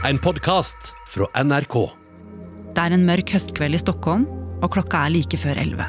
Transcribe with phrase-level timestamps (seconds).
[0.00, 1.74] En podkast fra NRK.
[2.72, 4.22] Det er en mørk høstkveld i Stockholm,
[4.64, 5.84] og klokka er like før elleve.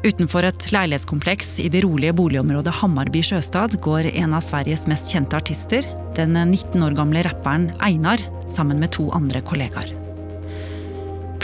[0.00, 5.36] Utenfor et leilighetskompleks i det rolige boligområdet Hammarby sjøstad går en av Sveriges mest kjente
[5.36, 5.84] artister,
[6.16, 9.92] den 19 år gamle rapperen Einar, sammen med to andre kollegaer.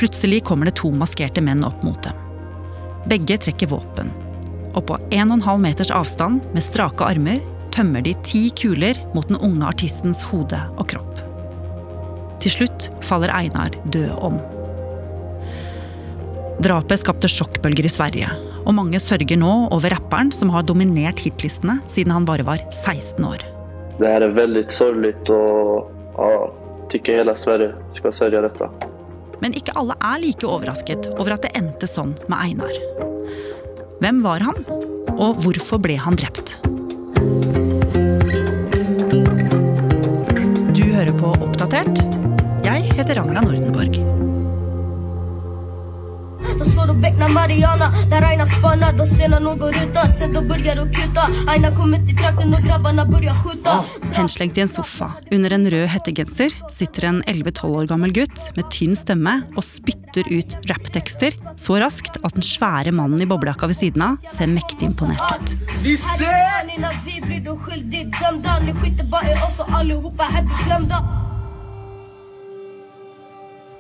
[0.00, 2.16] Plutselig kommer det to maskerte menn opp mot dem.
[3.12, 4.09] Begge trekker våpen.
[4.73, 7.45] Og på 1,5 meters avstand, med strake armer,
[7.77, 11.21] tømmer de ti kuler mot den unge artistens hode og kropp.
[12.41, 14.39] Til slutt faller Einar død om.
[16.65, 18.31] Drapet skapte sjokkbølger i Sverige,
[18.65, 23.25] og mange sørger nå over rapperen som har dominert hitlistene siden han bare var 16
[23.25, 23.45] år.
[23.98, 26.53] Det här är väldigt sorgligt och ja,
[26.91, 28.70] tycker hela Sverige ska sörja detta.
[29.41, 32.73] Men ikke alle er like overrasket over at det endte sånn med Einar.
[34.01, 34.65] Hvem var han,
[35.17, 36.56] og hvorfor ble han drept?
[41.27, 41.98] På Oppdatert.
[42.66, 43.98] Jeg heter Ragna Nordenborg.
[46.59, 50.41] De står och becknar Mariana Där Aina spanar, de stenar nog och ruta Sen då
[50.42, 51.31] börjar de kuta.
[51.48, 53.84] Aina kommer till trakten och grabbarna börjar skjuta.
[54.12, 58.70] Henslengt i en sofa under en rød hettegenser sitter en 11-12 år gammel gutt med
[58.70, 63.77] tynn stemme og spytter ut rapptekster så raskt at den svære mannen i boblejakka ved
[63.83, 65.48] siden av ser mektig imponert ut.
[65.83, 67.41] Vi blir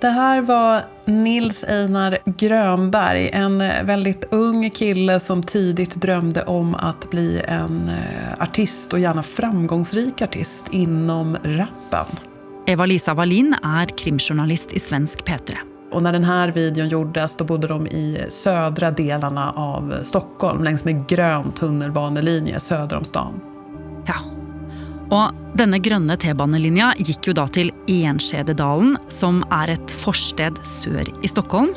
[0.06, 7.10] Det här var Nils Einar Grönberg, en väldigt ung kille som tidigt drömde om att
[7.10, 12.06] bli en eh, artist och gärna framgångsrik artist inom rappen.
[12.66, 15.54] Eva-Lisa Wallin er krimjournalist i svensk P3.
[15.92, 20.84] Och när den här videon gjordes då bodde de i södra delarna av Stockholm längs
[20.84, 23.40] med grön tunnelbanelinje söder om stan.
[24.06, 24.35] Ja.
[25.14, 31.30] Og denne grønne T-banelinja gikk jo da til Enskededalen, som er et forsted sør i
[31.30, 31.72] Stockholm.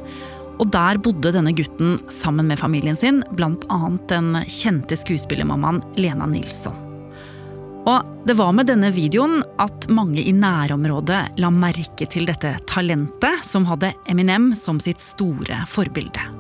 [0.59, 6.27] Og der bodde denne gutten sammen med familien sin, bland annat den kjente skuespillermammaen Lena
[6.27, 6.75] Nilsson.
[7.87, 13.45] Og det var med denne videoen at mange i nærområdet la merke til dette talentet,
[13.47, 16.38] som hadde Eminem som sitt store forbilde.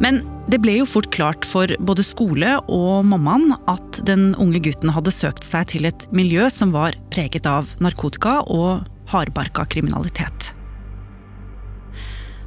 [0.00, 4.92] Men det ble jo fort klart for både skole og mammaen at den unge gutten
[4.92, 10.50] hadde søkt seg til et miljø som var preget av narkotika og hardbarka kriminalitet.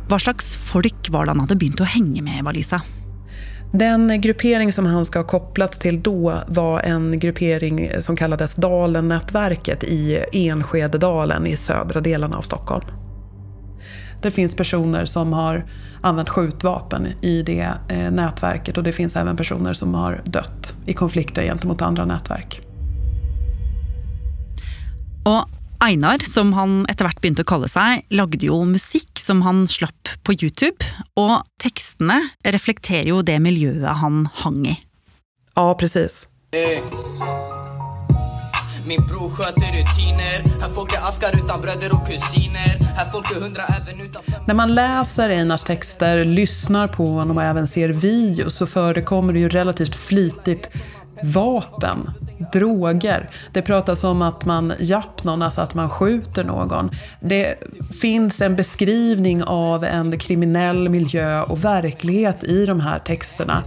[0.08, 2.82] Hva slags folk var det han hadde begynt å henge med, Eva-Lisa?
[3.74, 9.84] Den gruppering som han ska ha kopplats till då var en gruppering som kallades Dalen-nätverket
[9.84, 13.07] i Enskededalen i södra delarna av Stockholm.
[14.22, 15.66] Det finns personer som har
[16.02, 20.94] använt skjutvapen i det eh, nätverket och det finns även personer som har dött i
[20.94, 22.62] konflikter gentemot andra nätverk.
[25.26, 25.44] Og
[25.80, 30.10] Einar, som han etter hvert begynte å kalle seg, lagde jo musikk som han slapp
[30.26, 30.88] på YouTube,
[31.20, 34.78] og tekstene reflekterer jo det miljøet han hang i.
[35.54, 36.26] Ja, precis.
[36.56, 36.82] Eh.
[38.88, 40.62] Min bror sköter rutiner.
[40.62, 42.94] Här folk är askar utan bröder och kusiner.
[42.96, 47.38] Här folk är hundra även utan fem När man läser Einars texter, lyssnar på honom
[47.38, 50.70] och även ser videos så förekommer det ju relativt flitigt
[51.24, 52.10] vapen,
[52.54, 53.30] droger.
[53.54, 56.90] Det pratas om att man japp någon, alltså att man skjuter någon.
[57.20, 57.56] Det
[58.02, 63.64] finns en beskrivning av en kriminell miljö och verklighet i de här texterna.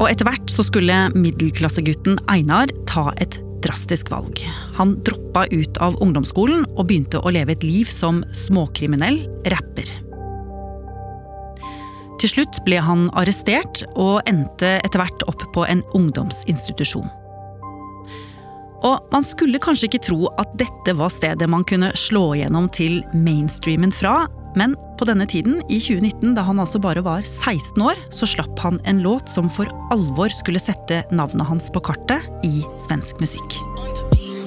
[0.00, 4.50] Og etter hvert så skulle middelklassegutten Einar ta et drastisk valg.
[4.74, 10.08] Han droppa ut av ungdomsskolen och begynte å leve et liv som småkriminell rapper.
[12.20, 17.06] Till slut blev han arresterad och endte etter hvert opp på en ungdomsinstitusjon.
[18.82, 23.06] Och man skulle kanske inte tro att detta var stedet man kunde slå igenom till
[23.12, 24.16] mainstreamen fra,
[24.58, 28.58] men på denne tiden, i 2019, da han altså bare var 16 år, så slapp
[28.58, 33.58] han en låt som for alvor skulle sette navnet hans på kartet i svensk musikk.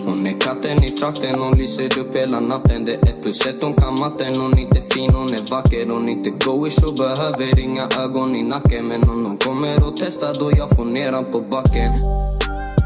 [0.06, 2.86] Hon är katten i trakten, hon lyser upp hela natten.
[2.86, 4.36] Det är plus ett, hon kan matten.
[4.36, 5.88] Hon är inte fin, hon är vacker.
[5.88, 8.88] Hon är inte goish och behöver inga ögon i nacken.
[8.88, 11.92] Men om hon kommer och testar då jag får ner han på backen.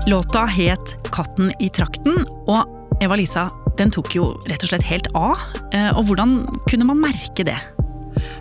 [0.07, 2.67] Låta het Katten i trakten, og
[3.01, 5.37] Eva-Lisa, den tok jo rett og slett helt av.
[5.93, 7.59] Och Og hvordan kunde man märka det?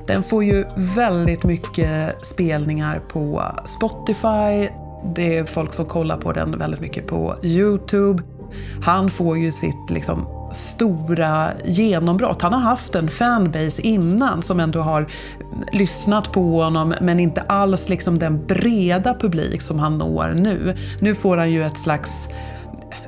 [0.07, 0.65] Den får ju
[0.97, 4.69] väldigt mycket spelningar på Spotify.
[5.15, 8.23] Det är folk som kollar på den väldigt mycket på YouTube.
[8.83, 12.43] Han får ju sitt liksom, stora genombrott.
[12.43, 15.07] Han har haft en fanbase innan som ändå har
[15.73, 20.75] lyssnat på honom men inte alls liksom den breda publik som han når nu.
[21.01, 22.29] Nu får han ju ett slags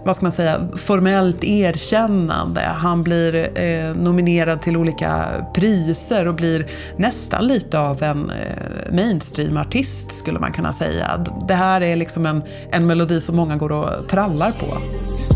[0.07, 2.61] vad ska man säga, formellt erkännande.
[2.61, 5.25] Han blir eh, nominerad till olika
[5.55, 6.67] priser och blir
[6.97, 11.25] nästan lite av en eh, mainstreamartist skulle man kunna säga.
[11.49, 14.67] Det här är liksom en, en melodi som många går och trallar på.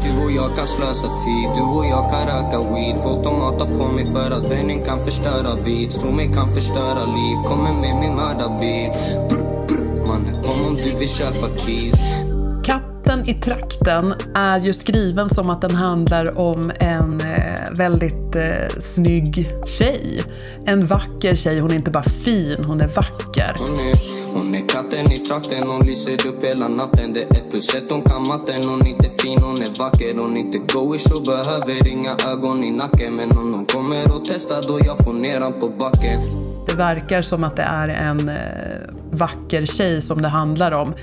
[0.05, 3.79] Du och jag kan slösa tid, du och jag kan röka weed Folk de hatar
[3.79, 7.97] på mig för att Benning kan förstöra beats Tro mig kan förstöra liv, kommer med
[8.01, 8.91] min mördarbil
[10.07, 11.95] Mannen kom om du vill köpa keys
[13.11, 18.79] Katten i trakten är ju skriven som att den handlar om en eh, väldigt eh,
[18.79, 20.23] snygg tjej.
[20.67, 23.57] En vacker tjej, hon är inte bara fin, hon är vacker.
[23.59, 23.97] Hon är,
[24.35, 27.13] hon är katten i trakten, hon lyser upp hela natten.
[27.13, 28.65] Det är plus ett, hon kan matten.
[28.65, 30.15] Hon är inte fin, hon är vacker.
[30.17, 33.15] Hon är inte goish och behöver inga ögon i nacken.
[33.15, 36.21] Men om hon kommer och testar då jag får ner han på backen.
[36.67, 38.37] Det verkar som att det är en eh,
[39.11, 40.95] vacker tjej som det handlar om.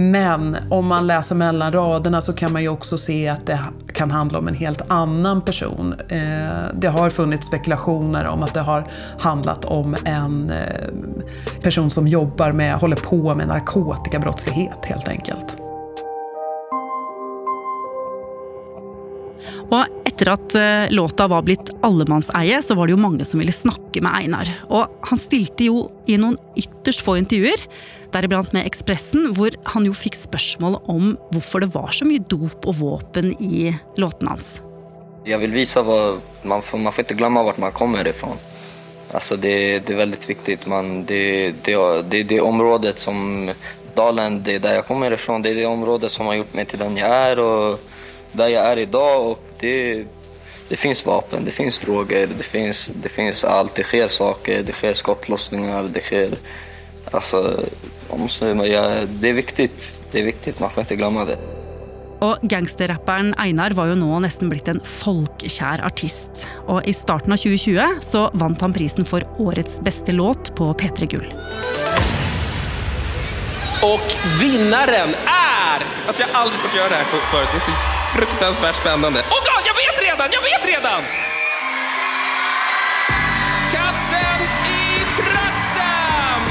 [0.00, 3.60] Men om man läser mellan raderna så kan man ju också se att det
[3.92, 5.94] kan handla om en helt annan person.
[6.08, 6.18] Eh,
[6.74, 8.86] det har funnits spekulationer om att det har
[9.18, 15.56] handlat om en eh, person som jobbar med, håller på med narkotikabrottslighet helt enkelt.
[19.70, 19.84] Och
[20.18, 24.00] etter at låten låta var blitt allemannseie, så var det jo mange som ville snakke
[24.02, 24.48] med Einar.
[24.66, 27.62] Og han stilte jo i noen ytterst få intervjuer,
[28.10, 32.66] deriblant med Ekspressen, hvor han jo fikk spørsmål om hvorfor det var så mye dop
[32.66, 34.58] og våpen i låtene hans.
[35.24, 38.36] Jag vill visa vad, man får, man får inte glömma vart man kommer ifrån.
[39.10, 40.66] Alltså det, det är väldigt viktigt.
[40.66, 43.52] Man, det, det, det, det området som
[43.94, 46.64] Dalen, det är där jag kommer ifrån, det är det området som har gjort mig
[46.64, 47.80] till den jag är och
[48.32, 49.30] där jag är idag.
[49.30, 50.04] Och det,
[50.68, 53.74] det finns vapen, det finns droger, det finns, det finns allt.
[53.74, 56.38] Det sker saker, det sker skottlossningar, det sker...
[57.10, 57.64] Alltså,
[58.10, 59.90] man måste, jag, det är viktigt.
[60.10, 61.38] Det är viktigt, man får inte glömma det.
[62.20, 66.46] Og gangsterrapperen Einar var jo nå nesten blitt en folkkjær artist.
[66.66, 71.10] Og i starten av 2020 så vant han prisen for årets beste låt på P3
[71.14, 71.28] Gull.
[73.82, 75.86] Och vinnaren är...
[76.06, 77.97] Alltså jag har aldrig fått göra det här förut.
[78.12, 79.20] Så fruktansvärt spännande.
[79.20, 80.28] Åh oh God, jag vet redan!
[80.32, 81.02] Jag vet redan!
[83.70, 86.42] Katten i trakten!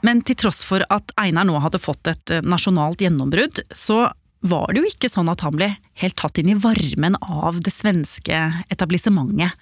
[0.00, 4.10] Men til tross for at Einar nå hadde fått et eh, nasjonalt gjennombrudd, så
[4.40, 5.70] var det jo ikke sånn at han ble
[6.02, 9.54] helt tatt inn i varmen av det svenske etablissementet.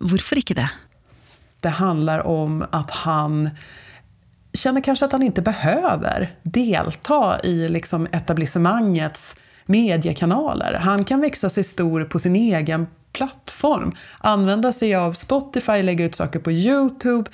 [0.00, 0.68] Hvorfor ikke det?
[1.60, 3.50] Det handlar om att han
[4.52, 10.72] känner kanske att han inte behöver delta i liksom etablissemangets mediekanaler.
[10.72, 16.14] Han kan växa sig stor på sin egen plattform, använda sig av Spotify, lägga ut
[16.14, 17.30] saker på Youtube,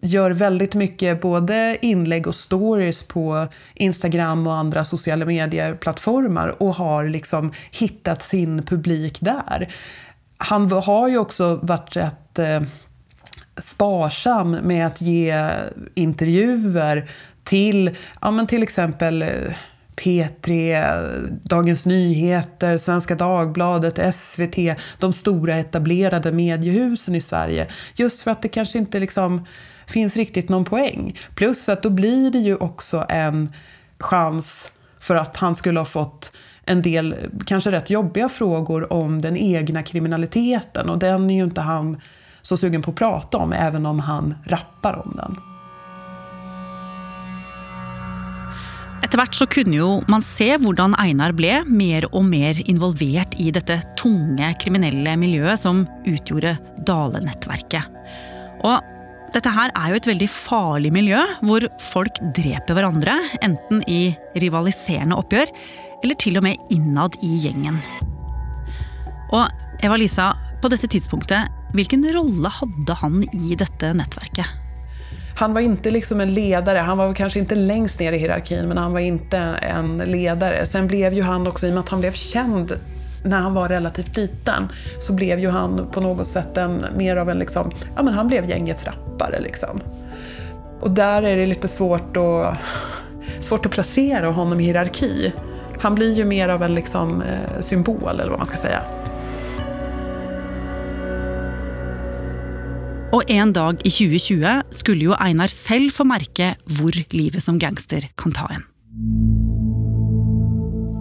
[0.00, 7.08] gör väldigt mycket både inlägg och stories på Instagram och andra sociala medieplattformar och har
[7.08, 9.74] liksom hittat sin publik där.
[10.36, 12.60] Han har ju också varit rätt eh,
[13.58, 15.50] sparsam med att ge
[15.94, 17.10] intervjuer
[17.44, 19.28] till, ja, men till exempel eh,
[19.96, 20.82] P3,
[21.42, 24.56] Dagens Nyheter, Svenska Dagbladet, SVT,
[24.98, 27.66] de stora etablerade mediehusen i Sverige.
[27.94, 29.46] Just för att det kanske inte liksom
[29.86, 31.18] finns riktigt någon poäng.
[31.34, 33.52] Plus att då blir det ju också en
[33.98, 36.32] chans för att han skulle ha fått
[36.66, 41.60] en del kanske rätt jobbiga frågor om den egna kriminaliteten och den är ju inte
[41.60, 42.00] han
[42.44, 45.36] så sugen på att prata om, även om han rappar om den.
[49.04, 53.50] Etter hvert så kunne jo man se hvordan Einar ble mer og mer involvert i
[53.52, 56.56] dette tunge kriminelle miljøet som utgjorde
[56.88, 57.84] Dale-nettverket.
[58.64, 58.92] Og
[59.34, 65.18] dette her er jo et veldig farlig miljø, hvor folk dreper hverandre, enten i rivaliserende
[65.20, 65.52] oppgjør,
[66.04, 67.80] eller til og med innad i gjengen.
[69.34, 69.48] Og
[69.84, 70.32] Eva-Lisa,
[70.62, 74.46] på dette tidspunktet, vilken roll hade han i detta nätverket?
[75.36, 78.78] Han var inte liksom en ledare, han var kanske inte längst ner i hierarkin, men
[78.78, 80.66] han var inte en ledare.
[80.66, 82.72] Sen blev ju han också, i och med att han blev känd
[83.24, 84.68] när han var relativt liten,
[85.00, 88.28] så blev ju han på något sätt en, mer av en, liksom, ja men han
[88.28, 89.80] blev gängets rappare liksom.
[90.80, 92.58] Och där är det lite svårt att,
[93.44, 95.32] svårt att placera honom i hierarki.
[95.80, 98.80] Han blir ju mer av en liksom, eh, symbol, eller vad man ska säga.
[103.24, 108.04] Og en dag i 2020 skulle jo Einar selv få merke hvor livet som gangster
[108.20, 108.66] kan ta en.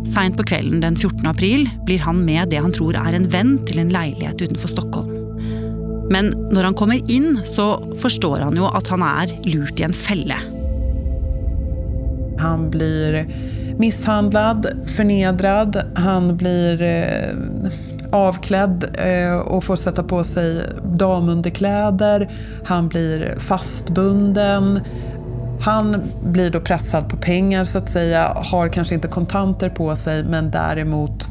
[0.08, 3.58] Sent på kvällen den 14 april blir han med det han tror är en vän
[3.68, 5.12] till en lägenhet utanför Stockholm.
[6.12, 9.94] Men när han kommer in så förstår han ju att han är lurt i en
[9.94, 10.40] fälla.
[12.40, 13.28] Han blir
[13.80, 17.72] misshandlad, förnedrad, han blir eh,
[18.14, 22.32] avklädd eh, och får sätta på sig damunderkläder.
[22.66, 24.80] Han blir fastbunden.
[25.62, 30.24] Han blir då pressad på pengar så att säga, har kanske inte kontanter på sig
[30.24, 31.28] men däremot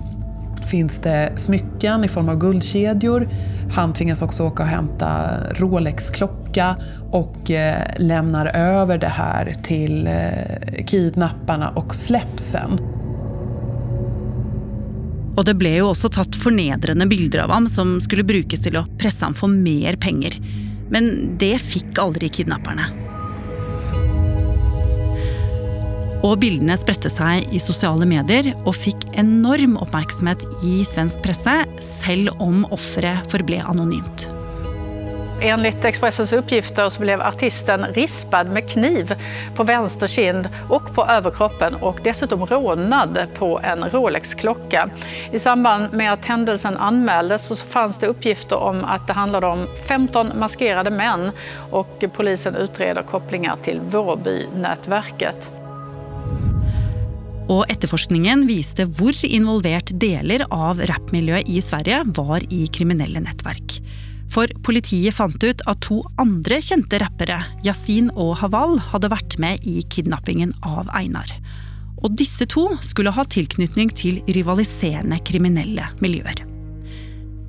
[0.67, 3.29] finns det smycken i form av guldkedjor.
[3.75, 5.09] Han tvingas också åka och hämta
[5.51, 6.77] Rolex-klocka
[7.11, 12.92] och eh, lämnar över det här till eh, kidnapparna och släpps sen.
[15.37, 18.99] Och det blev ju också tatt förnedrande bilder av honom som skulle brukas till att
[18.99, 20.33] pressa honom för mer pengar.
[20.91, 22.85] Men det fick aldrig kidnapparna.
[26.23, 31.47] Och bilderna spredte sig i sociala medier och fick enorm uppmärksamhet i svensk press,
[32.05, 34.42] även om offret förblev anonymt.
[35.45, 39.15] Enligt Expressens uppgifter så blev artisten rispad med kniv
[39.55, 44.91] på vänster kind och på överkroppen och dessutom rånad på en Rolex-klocka.
[45.33, 49.67] I samband med att händelsen anmäldes så fanns det uppgifter om att det handlade om
[49.89, 51.31] 15 maskerade män
[51.71, 55.51] och polisen utreder kopplingar till Vårbynätverket.
[57.49, 63.82] Och efterforskningen visade hur involverat delar av rapmiljön i Sverige var i kriminella nätverk.
[64.33, 67.37] For politiet fant ut at to andre kjente rappere,
[67.67, 71.29] Yasin og Haval, hadde vært med i kidnappingen av Einar.
[72.01, 76.47] Og disse to skulle ha tilknytning til rivaliserende kriminelle miljøer.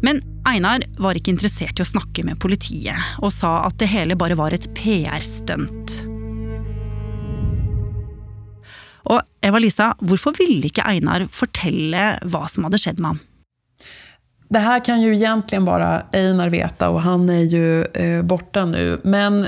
[0.03, 4.19] Men Einar var ikke interessert i å snakke med politiet, og sa at det hele
[4.19, 6.01] bare var et PR-stunt.
[9.07, 13.23] Og Eva-Lisa, hvorfor ville ikke Einar fortelle hva som hadde skjedd med ham?
[14.53, 19.01] Det här kan ju egentligen bara Einar veta och han är ju eh, borta nu.
[19.03, 19.47] Men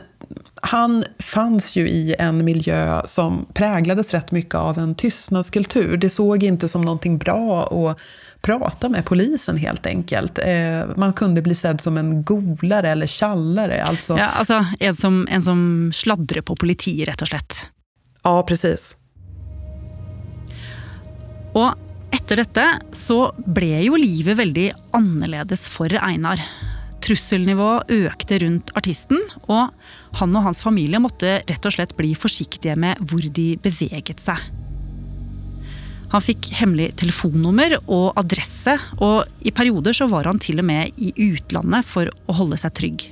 [0.62, 5.98] han fanns ju i en miljö som präglades rätt mycket av en tystnadskultur.
[5.98, 8.00] Det såg inte som någonting bra att
[8.42, 10.40] prata med polisen helt enkelt.
[10.40, 13.84] Eh, man kunde bli sedd som en golare eller tjallare.
[13.84, 14.18] Alltså...
[14.18, 17.54] Ja, alltså en som, en som sladdrar på politi, rätt och slett.
[18.24, 18.96] Ja, precis.
[21.54, 21.74] Och
[22.16, 22.64] Etter dette
[22.96, 26.40] så ble jo livet veldig annerledes for Einar.
[27.04, 29.20] Trusselnivået økte rundt artisten,
[29.52, 29.74] og
[30.22, 34.40] han og hans familie måtte rett og slett bli forsiktige med hvor de beveget seg.
[36.14, 40.96] Han fikk hemmelig telefonnummer og adresse, og i perioder så var han til og med
[40.96, 43.10] i utlandet for å holde seg trygg.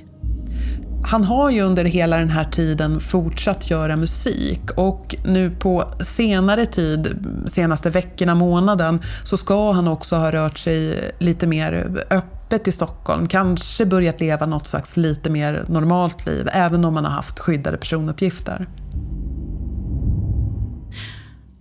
[1.06, 6.66] Han har ju under hela den här tiden fortsatt göra musik och nu på senare
[6.66, 12.72] tid, senaste veckorna, månaden, så ska han också ha rört sig lite mer öppet i
[12.72, 13.26] Stockholm.
[13.26, 17.76] Kanske börjat leva något slags lite mer normalt liv, även om han har haft skyddade
[17.76, 18.68] personuppgifter.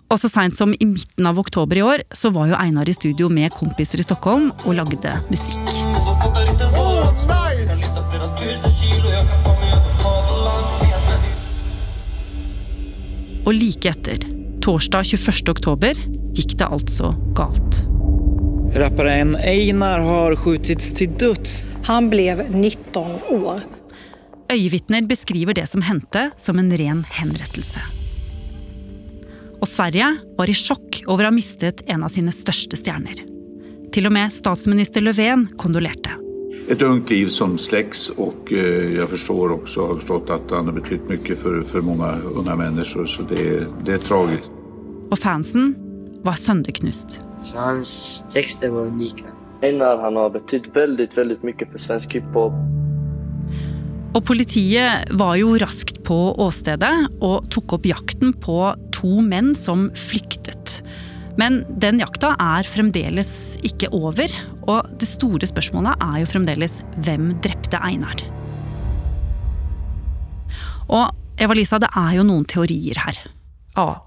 [0.07, 2.93] Och så sent som i mitten av oktober i år så var ju Einar i
[2.93, 5.92] studio med kompisar i Stockholm och lagde musik.
[13.45, 14.17] Och like efter,
[14.61, 15.95] torsdag 21 oktober,
[16.33, 17.85] gick det alltså galt.
[18.75, 21.67] Rapparen Einar har skjutits till döds.
[21.83, 23.61] Han blev 19 år.
[24.49, 27.79] Ögonvittnen beskriver det som hände som en ren henrättelse.
[29.61, 33.13] Och Sverige var i chock över att ha mistet en av sina största stjärnor.
[33.91, 36.09] Till och med statsminister Löfven kondolerade
[36.69, 40.73] ett ungt liv som släcks och eh, jag förstår också, har förstått att han har
[40.73, 44.51] betytt mycket för, för många unga människor så det, det är tragiskt.
[45.09, 45.75] Och fansen
[46.23, 47.19] var sönderknust.
[47.43, 49.25] Så hans texter var unika.
[49.61, 52.53] Einar han har betytt väldigt, väldigt mycket för svensk hiphop.
[54.13, 59.91] Och politiet var ju raskt på åstedet och tog upp jakten på två män som
[59.95, 60.83] flyktet.
[61.37, 67.41] Men den jakta är fremdeles inte över och det stora spørsmålet är ju fremdeles vem
[67.41, 68.23] drepte Einar?
[70.87, 73.19] Och Eva-Lisa, det är ju några teorier här.
[73.75, 74.05] Ja.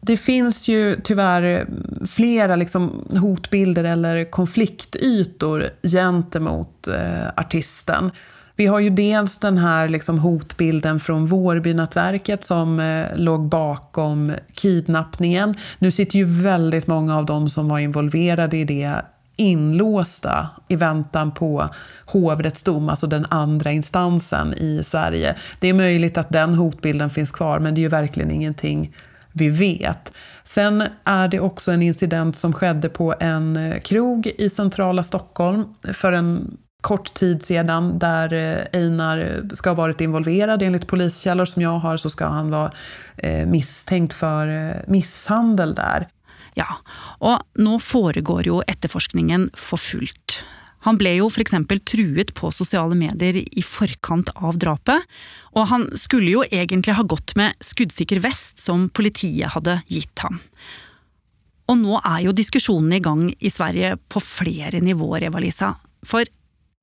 [0.00, 1.66] Det finns ju tyvärr
[2.06, 8.10] flera liksom hotbilder eller konfliktytor gentemot eh, artisten.
[8.56, 15.54] Vi har ju dels den här liksom hotbilden från Vårbynätverket som eh, låg bakom kidnappningen.
[15.78, 18.92] Nu sitter ju väldigt många av dem som var involverade i det
[19.38, 21.68] inlåsta i väntan på
[22.06, 25.36] hovrättsdom, alltså den andra instansen i Sverige.
[25.60, 28.94] Det är möjligt att den hotbilden finns kvar, men det är ju verkligen ingenting
[29.32, 30.12] vi vet.
[30.44, 35.64] Sen är det också en incident som skedde på en eh, krog i centrala Stockholm
[35.92, 40.62] för en kort tid sedan där eh, Einar ska ha varit involverad.
[40.62, 42.72] Enligt poliskällor som jag har så ska han vara
[43.16, 46.08] eh, misstänkt för misshandel där.
[46.58, 46.76] Ja,
[47.18, 50.44] och nu foregår jo efterforskningen för fullt.
[50.80, 51.38] Han blev ju f.eks.
[51.38, 55.02] exempel truet på sociala medier i forkant av drapet,
[55.40, 60.38] och han skulle jo egentligen ha gått med skuddsikker väst som politiet hade gett ham.
[61.66, 65.76] Och nu är ju i igång i Sverige på flera nivåer, Eva-Lisa.
[66.06, 66.26] För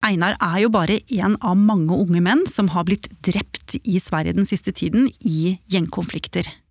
[0.05, 4.33] Einar är ju bara en av många unga män som har blivit drept i Sverige
[4.33, 6.64] den siste tiden i gängkonflikter.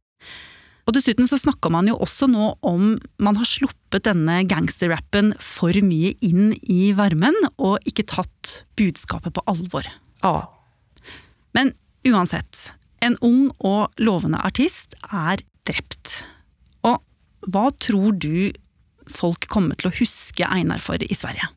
[0.84, 5.72] Og dessuten så snakker man jo også nå om man har sluppet denne gangsterrappen for
[5.84, 9.88] mye inn i varmen og ikke tatt budskapet på alvor.
[10.20, 10.36] Ja.
[11.56, 11.72] Men
[12.04, 16.20] uansett, en ung og lovende artist er drept.
[16.84, 17.00] Og
[17.48, 18.52] hva tror du
[19.08, 21.48] folk kommer til å huske Einar for i Sverige?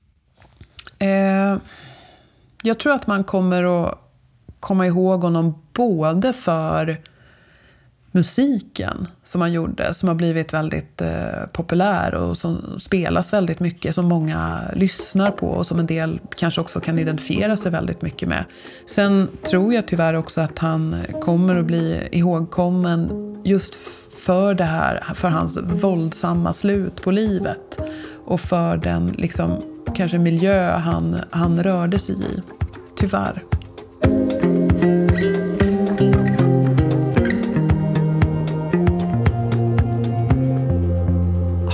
[1.00, 1.58] Eh,
[2.62, 4.00] jag tror att man kommer att
[4.60, 6.98] komma ihåg honom både för
[8.18, 13.96] musiken som han gjorde, som har blivit väldigt eh, populär och som spelas väldigt mycket,
[13.96, 18.30] som många lyssnar på och som en del kanske också kan identifiera sig väldigt mycket
[18.30, 18.46] med.
[18.86, 23.10] Sen tror jag tyvärr också att han kommer att bli ihågkommen
[23.44, 23.76] just
[24.26, 27.80] för det här, för hans våldsamma slut på livet
[28.26, 29.62] och för den liksom,
[29.96, 32.42] kanske miljö han, han rörde sig i.
[32.96, 33.47] Tyvärr.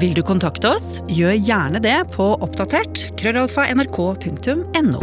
[0.00, 5.02] Vill du kontakta oss, gör gärna det på oppdatert krøllalfa.nrk.no.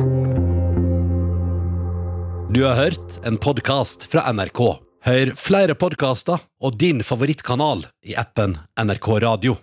[2.54, 4.60] Du har hört en podcast från NRK.
[5.04, 9.58] Hör flera podcaster och din favoritkanal i appen NRK Radio.